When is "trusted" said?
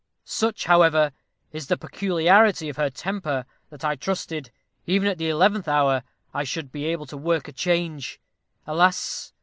3.95-4.49